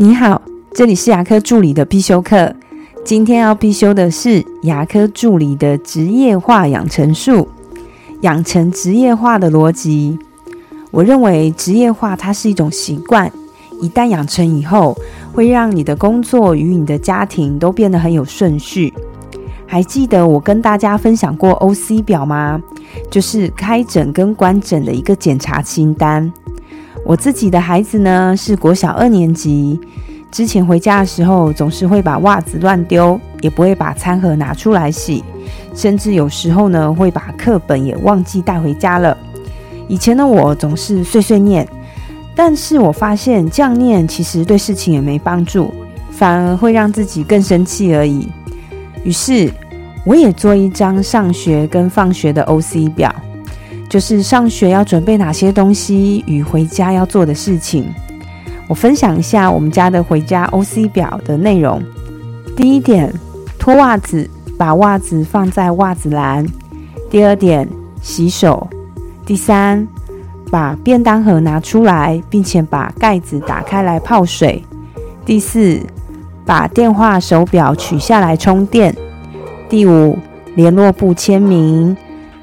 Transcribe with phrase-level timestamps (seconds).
[0.00, 0.40] 你好，
[0.70, 2.54] 这里是牙科助理的必修课。
[3.04, 7.48] 今天要必修的是牙科助理的职业化养成术，
[8.20, 10.16] 养成职业化的逻辑。
[10.92, 13.28] 我认为职业化它是一种习惯，
[13.82, 14.96] 一旦养成以后，
[15.32, 18.94] 会让你的工作与你的家庭都变得很有顺序。
[19.66, 22.62] 还记得我跟大家分享过 OC 表吗？
[23.10, 26.32] 就是开诊跟关诊的一个检查清单。
[27.08, 29.80] 我自己的孩子呢是国小二年级，
[30.30, 35.24] 之前回家的时候总是会把袜子乱丢，也不会把餐盒拿出来洗，
[35.74, 39.16] 甚至有时候呢会把课本也忘记带回家了。
[39.88, 41.66] 以前的我总是碎碎念，
[42.36, 45.72] 但是我发现这样念其实对事情也没帮助，
[46.10, 48.28] 反而会让自己更生气而已。
[49.02, 49.50] 于是
[50.04, 53.10] 我也做一张上学跟放学的 OC 表。
[53.88, 57.86] 就是上学要准备哪些东西与回家要做的事情，
[58.68, 61.82] 我分享一下我们家的回家 OC 表的内容。
[62.54, 63.12] 第一点，
[63.58, 66.46] 脱袜子，把袜子放在袜子篮。
[67.08, 67.66] 第二点，
[68.02, 68.68] 洗手。
[69.24, 69.86] 第三，
[70.50, 74.62] 把便当盒拿出来，并且把盖子打开来泡水。
[75.24, 75.80] 第四，
[76.44, 78.94] 把电话手表取下来充电。
[79.68, 80.18] 第五，
[80.54, 81.96] 联络簿签名。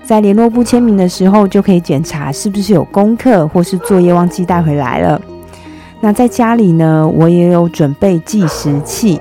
[0.06, 5.20] 在联络部签名的时候，就可以检查是不是有功课或是作业忘记带回来了。
[6.00, 9.20] 那在家里呢，我也有准备计时器，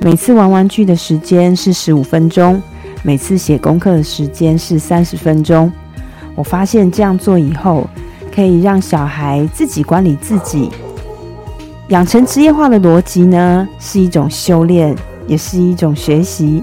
[0.00, 2.62] 每次玩玩具的时间是十五分钟，
[3.02, 5.70] 每次写功课的时间是三十分钟。
[6.36, 7.84] 我发现这样做以后，
[8.32, 10.70] 可以让小孩自己管理自己，
[11.88, 14.94] 养成职业化的逻辑呢，是一种修炼，
[15.26, 16.62] 也是一种学习。